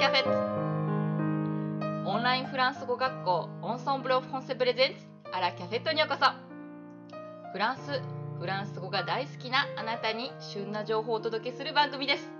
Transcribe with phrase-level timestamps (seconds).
[0.00, 0.24] キャフェ
[2.06, 6.24] オンラインフランス語学校オンソンブロフォンセプレゼンツアラキャフェットにようこそ
[7.52, 8.00] フランス
[8.40, 12.32] フランス語が大好きなあなたに旬な情報をお届けする番組です。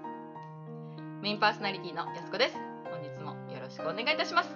[1.20, 2.54] メインパーソナリティのやすこです。
[2.90, 4.48] 本日もよろしくお願いいたします。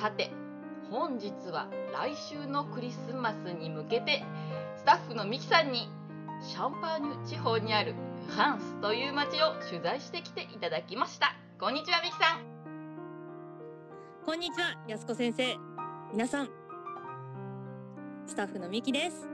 [0.00, 0.32] さて
[0.90, 4.24] 本日は来週のクリスマスに向けて
[4.78, 5.88] スタッフのミキさんに
[6.42, 7.94] シャンパーニュ地方にある
[8.26, 11.36] フランスという街を取材してきていただきました。
[11.60, 12.40] こんにちはミキさん
[14.24, 15.56] こんにちは、やすこ先生。
[16.12, 16.50] 皆さん、
[18.28, 19.28] スタッフのミキです。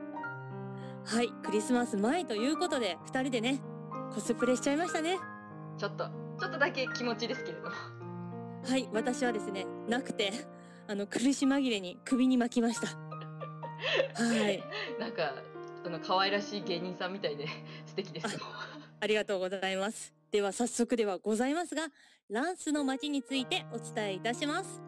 [1.05, 3.61] はい、クリスマス前ということで、二人でね、
[4.15, 5.19] コスプレしちゃいましたね。
[5.77, 6.07] ちょっと
[6.41, 7.75] ちょっとだけ気持ちですけれども
[8.67, 10.33] はい、私はですね、なくて、
[10.89, 12.87] あの、苦し紛れに首に巻きました。
[12.87, 14.65] はい、
[14.99, 15.35] なんか
[15.85, 17.47] あの可愛らしい芸人さんみたいで
[17.85, 18.41] 素敵ですよ
[18.99, 20.14] ありがとうございます。
[20.35, 21.87] では早速ではございますが、
[22.29, 24.83] ランスの街についてお伝えいたします。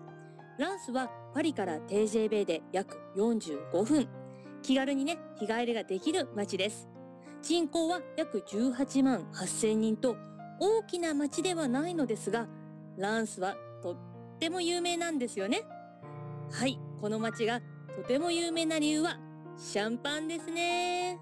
[0.59, 4.09] ランスはパリから TGV で約45分。
[4.61, 6.89] 気軽にね、日帰りができる街です。
[7.43, 10.17] 人口は約18万8000人と
[10.59, 12.49] 大きな街ではないのですが、
[12.99, 13.97] ランスはとっ
[14.41, 15.63] ても有名なんですよね。
[16.51, 17.61] はい、この街が
[17.95, 19.17] とても有名な理由は
[19.57, 21.21] シャンパンですね。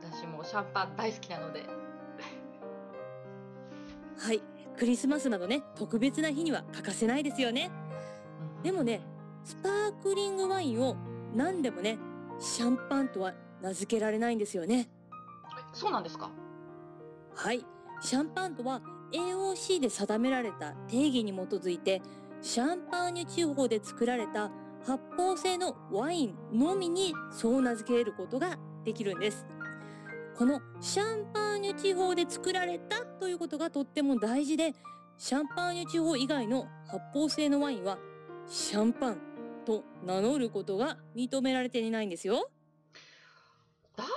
[0.00, 1.87] 私もシャンパン大好きなので
[4.18, 4.42] はい、
[4.76, 7.70] クリスマスなどね、特別な日には欠かせないですよね。
[8.62, 9.00] でもね、
[9.44, 10.96] スパークリングワインを
[11.34, 11.98] 何でもね、
[12.40, 14.88] シャンパンとは名付けられないんですよね。
[15.72, 16.30] そうなんですか？
[17.34, 17.64] はい、
[18.00, 22.02] シャンパンとは AOC で定められた定義に基づいて、
[22.42, 24.50] シャンパーニュ地方で作られた
[24.84, 29.46] 発泡性のワインのみにそう名付けることができるんです。
[30.38, 34.72] このシャンパーニュ地方で作られたということがとっても大事で、
[35.16, 37.98] シャンパーニュ地方以外の発泡性のワインは
[38.46, 39.18] シャンパン
[39.66, 42.50] と名乗ることが認められていないんですよ。
[43.96, 44.10] だか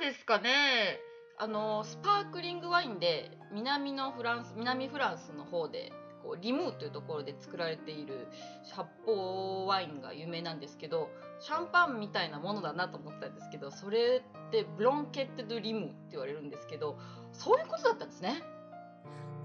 [0.00, 0.98] らですかね
[1.38, 5.92] あのスパークリングワインで南のフランス南フランスの方で
[6.22, 8.28] こうリムーというところで作られている
[8.70, 16.98] 発泡ワインが有名なんですけどシャンパンみたいなものだなと思ったんですけどそれってブロンケット・ドゥ・リムーって言われるんですけど
[17.32, 18.42] そういうことだったんですね。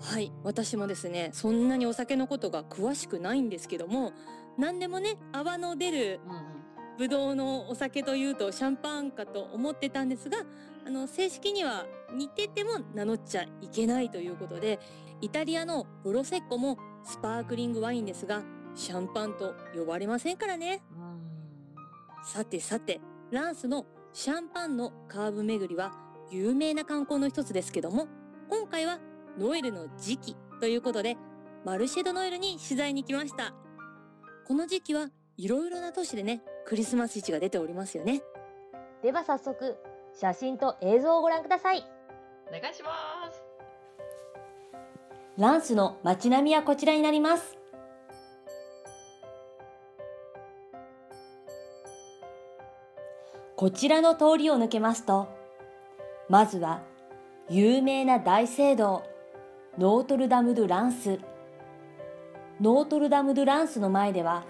[0.01, 4.11] はい、私もですね、そんなにお酒のことが詳しくないんですけども、
[4.57, 6.62] 何でもね、泡の出るうんうん
[6.97, 10.37] ブドウのお酒というとシャンパンかと思ってたんですが、
[10.85, 14.79] あの、正式には似てても名乗っちゃいけないということで、
[15.21, 18.43] イタリアのプロセッコもスパークリングワインですが、
[18.75, 20.81] シャンパンと呼ばれませんからね。
[22.25, 25.91] さてさて、ランスのシャンパンのカーブ巡りは
[26.29, 28.07] 有名な観光の一つですけども、
[28.49, 28.99] 今回は
[29.37, 31.17] ノエルの時期ということで、
[31.65, 33.53] マルシェドノエルに取材に来ました。
[34.45, 38.21] この時期はいろいろな都市でね、クリスマス市が出ておりますよね。
[39.01, 39.77] では早速
[40.13, 41.83] 写真と映像をご覧ください
[42.47, 42.89] お願いしま
[43.31, 43.53] す。
[45.37, 47.57] ランスの街並みはこちらになります
[53.55, 55.27] こちらの通りを抜けますと
[56.29, 56.83] まずは
[57.49, 59.03] 有名な大聖堂
[59.79, 61.19] ノートルダム・ドゥ・ランス
[62.61, 64.43] ノートルダム・ドゥ・ランスの前では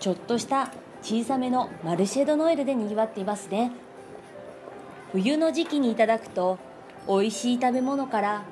[0.00, 0.72] ちょっとした
[1.02, 3.70] 小さめのマルシェ・ド・ノエルで賑わっていますね。
[5.12, 6.58] 冬の時期にいただくと
[7.06, 8.42] 美味しい食べ物から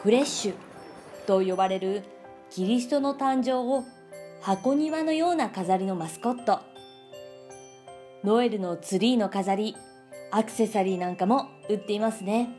[0.00, 0.54] クレッシュ
[1.26, 2.04] と呼ばれる
[2.50, 3.84] キリストの誕生を
[4.40, 6.60] 箱庭のような飾りのマスコット。
[8.22, 9.76] ノエルのツリーの飾り
[10.30, 12.50] アクセサリーなんかも売っていますね。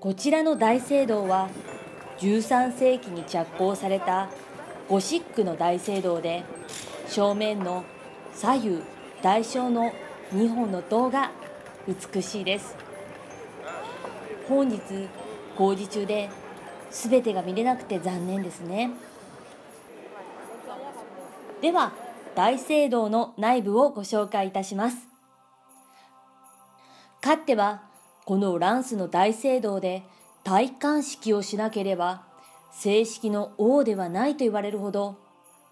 [0.00, 1.48] こちらの大聖堂は
[2.18, 4.28] 13世紀に着工された
[4.88, 6.44] ゴシックの大聖堂で
[7.08, 7.84] 正面の
[8.34, 8.82] 左右
[9.22, 9.92] 大小の
[10.32, 11.30] 2本の塔が
[11.86, 12.74] 美しいです。
[14.48, 14.80] 本日
[15.58, 16.30] 工事中で
[16.90, 18.92] 全てが見れなくて残念ですね。
[21.60, 21.92] では
[22.34, 24.96] 大聖堂の内部をご紹介いたします。
[27.20, 27.82] かつては
[28.24, 30.02] このランスの大聖堂で
[30.44, 32.27] 戴冠式をしなければ
[32.70, 35.16] 正式の王ではないと言われるほど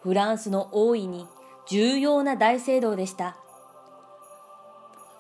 [0.01, 1.27] フランスの王位に
[1.69, 3.37] 重要な大聖堂でした。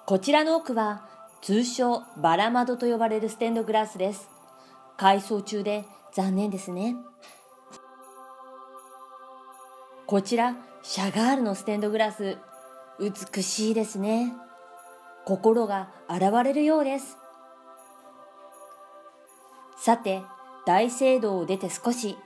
[0.06, 1.08] こちらの奥は
[1.42, 4.28] 通称バラ窓と呼ばれるステンドグラスです。
[4.96, 6.96] 改装中で残念ですね。
[10.06, 12.38] こちらシャガールのステンドグラス。
[13.00, 14.32] 美しいですね。
[15.24, 17.18] 心が洗われるようです。
[19.76, 20.22] さて、
[20.66, 22.16] 大聖堂を出て少し、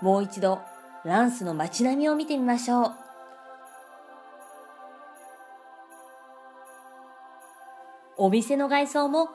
[0.00, 0.60] もう一度
[1.04, 2.92] ランスの街並みを見てみましょう。
[8.16, 9.28] お店の外装も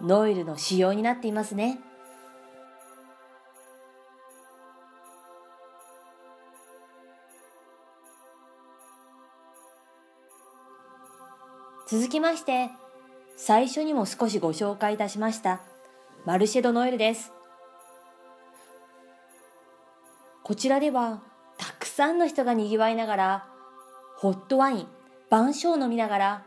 [0.00, 1.78] ノイルの仕様になっていますね。
[11.86, 12.70] 続きまして、
[13.36, 15.60] 最初にも少しご紹介いたしました
[16.26, 17.37] マルシェドノエルです。
[20.48, 21.20] こちらでは
[21.58, 23.46] たくさんの人が賑わいながら
[24.16, 24.86] ホットワイン、
[25.28, 26.42] 晩鐘を飲みながら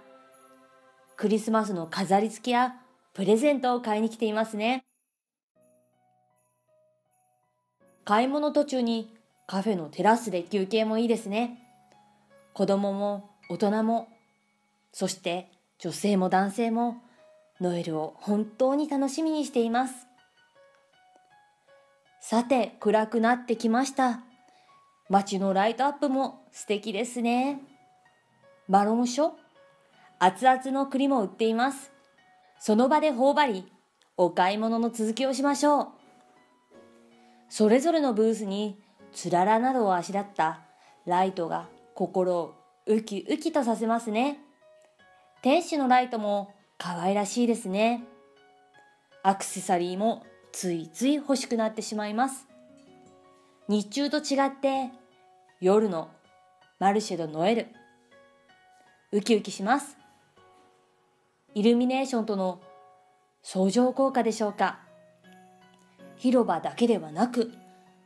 [1.17, 2.73] クリスマスの飾り付けや
[3.13, 4.83] プレゼントを買いに来ていますね。
[8.03, 9.13] 買い物途中に
[9.45, 11.59] カフェのテラスで休憩もいいですね。
[12.53, 14.07] 子供も大人も
[14.93, 15.47] そして
[15.77, 17.03] 女性も男性も
[17.59, 20.10] ノエルを本当に楽しみにしています。
[22.23, 24.21] さて、暗くなってきました。
[25.09, 27.59] 街のライトアップも素敵ですね。
[28.67, 29.31] マロンショ
[30.19, 31.91] 熱々の栗も売っています。
[32.59, 33.71] その場で頬張り、
[34.17, 35.87] お買い物の続きをしましょう。
[37.49, 38.79] それぞれのブースに
[39.11, 40.61] つららなどをあしらった
[41.07, 42.53] ライトが心を
[42.85, 44.37] ウキウキとさせますね。
[45.41, 48.03] 天使のライトも可愛らしいですね。
[49.23, 52.47] アクセサリーもついつい欲しくなってしまいます。
[53.67, 54.91] 日中と違って
[55.59, 56.09] 夜の
[56.79, 57.67] マルシェドノエル。
[59.11, 59.97] ウキウキします。
[61.53, 62.61] イルミネーションとの
[63.43, 64.79] 相乗効果でしょうか。
[66.17, 67.51] 広場だけではなく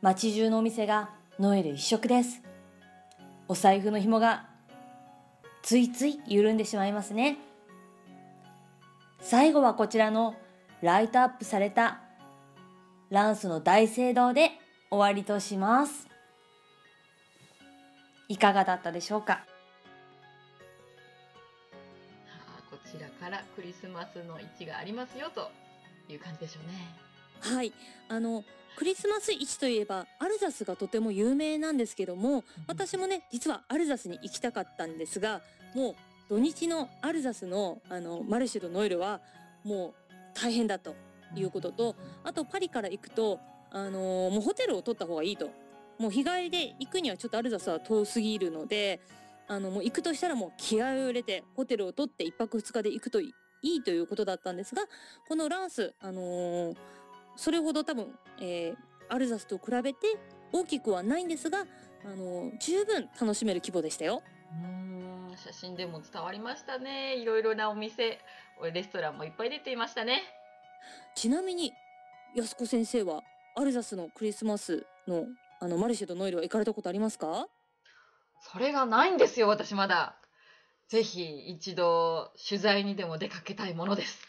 [0.02, 2.42] 街中のお店がノエル一色です。
[3.48, 4.46] お財布の紐が
[5.62, 7.38] ついつい緩んでしまいますね
[9.20, 10.36] 最後はこちらの
[10.80, 12.00] ライトアップされた
[13.10, 14.50] ランスの大聖堂で
[14.90, 16.08] 終わりとします。
[18.28, 19.44] いかがだったでしょうか？
[22.68, 25.50] こちらからクリスマスの位置がありますよと
[26.08, 27.56] いう感じでしょうね。
[27.56, 27.72] はい。
[28.08, 28.42] あの
[28.76, 35.40] クリスマス市といえばアルザスがとても有名なんですけども私もね実はアルザスに行きたかったんですが
[35.74, 35.94] もう
[36.28, 39.20] 土日のアルザスのあのマルシェとノエルは
[39.64, 40.94] もう大変だと
[41.40, 43.40] いうこととあとパリから行くと
[43.70, 45.50] あのー、もうホテルを取った方がいいと
[45.98, 49.00] もう日帰りで行くにはちょっとアルザスは遠すぎるので
[49.48, 54.82] あのもう行くとしたらもう気合を入れてホテルを取って1泊2日で行くといいということだったんですが
[55.28, 56.76] このランスあのー
[57.36, 58.06] それほど多分、
[58.40, 58.76] えー、
[59.08, 59.98] アルザスと比べて
[60.52, 61.60] 大きくはないんですが、
[62.04, 64.22] あの十分楽しめる規模でしたよ。
[64.52, 67.16] うん写真でも伝わりましたね。
[67.16, 68.18] いろいろなお店、
[68.72, 70.22] レストランもいっぱい出ていましたね。
[71.14, 71.72] ちなみに
[72.34, 73.22] 安子先生は
[73.56, 75.26] アルザスのクリスマスの
[75.60, 77.48] あのマルシェとノイルは行かれたことありますか？
[78.52, 80.16] それがないんですよ私まだ
[80.88, 84.26] ぜひ一度取材にでも出かけたいものです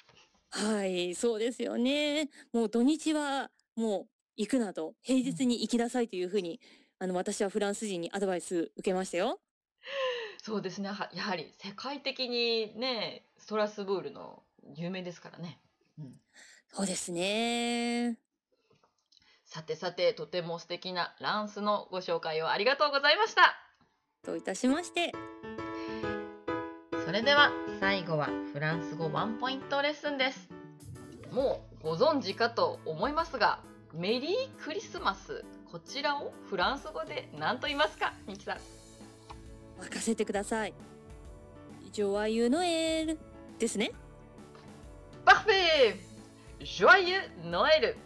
[0.50, 2.30] はい、そうですよね。
[2.54, 4.08] もう土日はもう
[4.38, 6.62] 行くなと、平日に行きなさいというふうに、
[7.00, 9.40] あの私はフランス人にアドバイス受けましたよ。
[10.42, 10.90] そうですね。
[10.90, 14.42] はやはり世界的にね、ストラスブールの
[14.74, 15.60] 有名ですからね。
[16.00, 16.14] うん。
[16.74, 18.18] そうですね。
[19.46, 23.56] さてさて、とても素敵なランスのご紹介をありがとうございました。
[24.26, 25.14] どういたしまして。
[27.06, 30.50] それでは最後はフランス語ワンポイントレッスンです
[31.32, 33.62] もうご存知かと思いますが
[33.94, 38.14] メリークリスマスこちらをフランス語で何と言いますか？
[38.28, 38.58] ミキさん
[39.82, 40.74] 任せてください
[41.94, 43.18] ジョアユノエル
[43.58, 43.94] ですね
[45.28, 45.98] パフェ
[46.64, 47.98] ジョアユノエル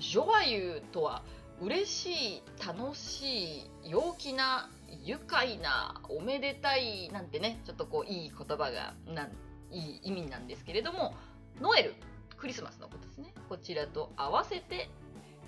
[0.00, 1.22] ジョアユとは
[1.60, 4.68] 嬉しい楽しい陽気な
[5.04, 9.30] 愉快なおめでたいなんてねちょっとこういい言葉がなん
[9.70, 11.14] いい意味なんですけれども
[11.60, 11.94] ノエル
[12.36, 13.32] クリスマスのことですね。
[13.48, 14.90] こちらと合わせて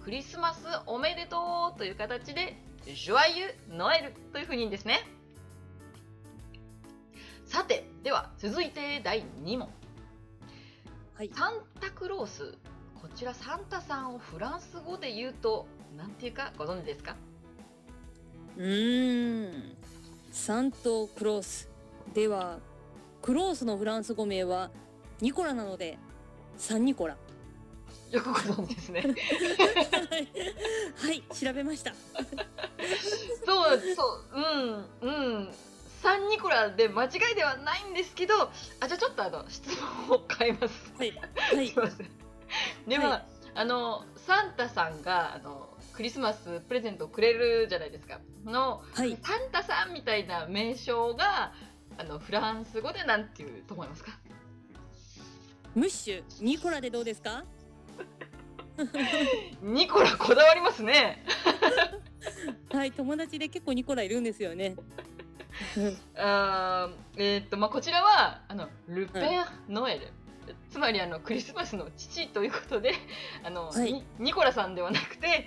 [0.04, 5.00] クリスマスおめでとうという形でジョアユノエルというふうに言うんですね。
[7.44, 9.68] さてでは続いて第2問、
[11.16, 12.52] はい、サンタクロース。
[13.00, 17.16] こちらサンタさんをフランス語で言うと何ていうかご存知ですか？
[18.56, 19.76] うーん。
[20.32, 21.68] サントクロース。
[22.12, 22.58] では
[23.22, 24.70] クロースのフランス語名は
[25.20, 25.98] ニコラなので
[26.58, 27.16] サンニコラ。
[28.10, 29.02] よくご存知ですね。
[30.96, 31.94] はい調べました。
[33.44, 34.40] そうそう
[35.02, 35.48] うんうん
[36.02, 38.34] サンニコラで間違いではないんですけど
[38.80, 39.68] あじゃあちょっとあの質
[40.08, 40.92] 問を変えます。
[40.98, 41.12] はい、
[41.56, 42.10] はい、すいません。
[42.86, 43.24] では、はい。
[43.54, 48.20] あのサンタさんがあのクリスマスプレゼントをくれるじゃないですか。
[48.44, 49.16] の、はい。
[49.22, 51.52] サンタさんみたいな名称が
[51.98, 54.12] あのフランス語でなんていうと思いますか？
[55.74, 57.44] ムッシュニコラでどうですか？
[59.62, 61.24] ニコラこだわりますね。
[62.70, 64.74] はい友達で結構ニコラいるんですよね
[66.16, 70.12] あーえーっとまあこちらはあのルペン・ノエル、
[70.70, 72.94] つまりあのクリスマスの父ということで
[73.44, 73.92] あの、はい。
[73.92, 75.46] ニニコラさんではなくて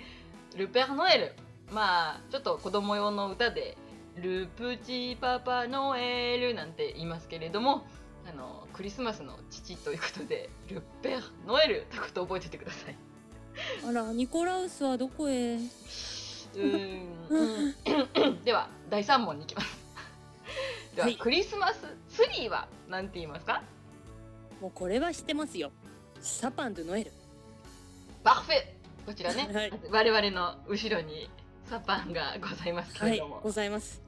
[0.56, 1.34] ルペン・ノエル
[1.72, 3.76] まあちょっと子供用の歌で
[4.20, 7.86] 「ルプチパパノエル」なんて言いますけれども
[8.28, 12.96] あのクリスマスの父ということでルペン・ノエルということを覚えててください。
[13.86, 15.56] あらニコラウスはどこへ？
[15.56, 18.42] うーん。
[18.42, 19.79] では第3問に行きます。
[21.00, 21.16] では、はい。
[21.16, 23.62] クリスマスツリーは何て言いますか？
[24.60, 25.70] もうこれは知ってますよ。
[26.20, 27.12] サパンドゥノエル。
[28.22, 28.56] バッフェ。
[29.06, 29.72] こちらね、 はい。
[29.90, 31.30] 我々の後ろに
[31.64, 34.02] サパンがございますけはいれども、ございます。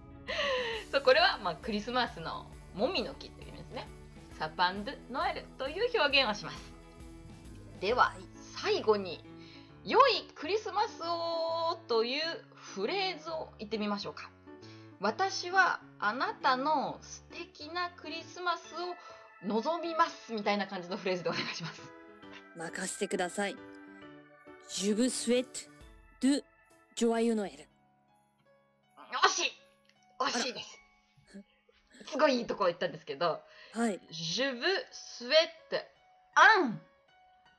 [0.90, 3.88] そうこれは、まあ、クリスマスのもみの木という意味ですね。
[4.38, 6.72] サパン・ドゥ・ノエルという表現をします。
[7.80, 8.14] では
[8.54, 9.24] 最後に
[9.84, 12.22] 「良いクリスマスを」という
[12.54, 14.30] フレーズを言ってみましょうか
[15.02, 18.94] 私はあなたの素敵なクリスマスを
[19.48, 21.82] 望みますみたいな感じのフレーズでお願いします。
[22.56, 23.56] 任せてください。
[24.70, 25.68] Je vous souhaite
[26.20, 26.44] de
[26.94, 27.66] joyeux Noël。
[29.24, 29.52] 惜しい！
[30.20, 30.78] 惜しいです。
[32.12, 33.40] すごいいいところ言ったんですけど
[33.72, 33.98] はい。
[34.12, 35.82] Je veux souhaite
[36.36, 36.78] un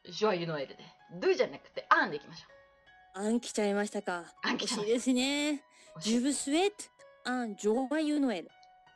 [0.10, 0.78] joyeux Noël で
[1.20, 4.24] do じゃなくて un でいきましょあん来ちゃいましたか。
[4.44, 4.86] あん来ちゃいました。
[4.86, 5.64] 惜しいですね。
[6.00, 6.94] Je vous souhaite
[7.26, 8.48] un joyeux Noël.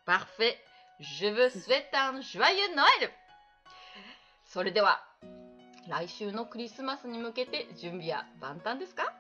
[0.06, 0.58] Parfait.
[1.00, 3.12] Je veux souhaite un joyeux Noël.
[4.46, 5.04] それでは
[5.90, 9.14] 来週のクリスマスに向けて準備は万端ですか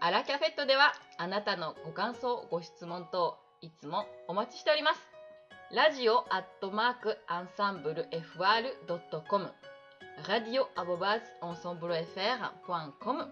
[0.00, 5.00] アラキャフェットではあなたのご感想ご質問等いつもお待ちしております
[5.72, 8.08] ラジオアットマークアンサンブル
[8.38, 9.50] FR.com
[10.28, 13.26] ラディオアボバーズアンサンブル FR.com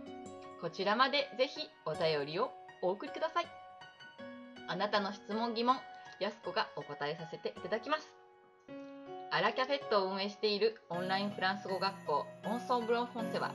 [0.61, 2.51] こちらまでぜひお便りを
[2.83, 3.64] お送りください
[4.67, 5.77] あなたの質問疑問
[6.21, 8.13] やすこがお答えさせていただきます。
[9.31, 13.53] アラキャフェットを運営しているオンラインフランス語学校オンソンブロンフォンセは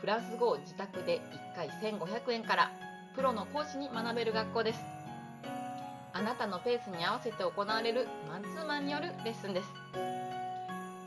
[0.00, 1.20] フランス語を自宅で
[1.54, 2.70] 1回1500円から
[3.16, 4.80] プロの講師に学べる学校です。
[6.12, 9.68] あなたのペースに合わせて行われるマンツーマンによるレッスンです。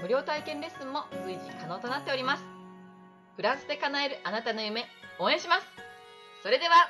[0.02, 2.44] 無料体験レッスンも随時可能となっております。
[3.36, 4.86] フランスで叶えるあなたの夢
[5.20, 5.68] 応援します。
[6.42, 6.90] それでは